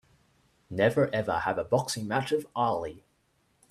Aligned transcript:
Never 0.71 1.13
ever 1.13 1.37
have 1.41 1.59
a 1.59 1.63
boxing 1.63 2.07
match 2.07 2.31
with 2.31 2.47
Ali! 2.55 3.05